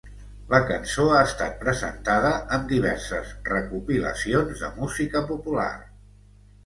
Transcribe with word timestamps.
La 0.51 0.59
cançó 0.69 1.03
ha 1.17 1.19
estat 1.25 1.59
presentada 1.65 2.31
en 2.57 2.65
diverses 2.73 3.35
recopilacions 3.51 4.65
de 4.67 4.71
música 4.81 5.23
popular. 5.35 5.69